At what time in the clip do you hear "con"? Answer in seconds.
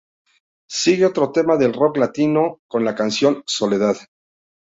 2.67-2.83